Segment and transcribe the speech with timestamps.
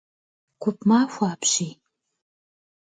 [0.61, 1.73] Gup maxue apşiy!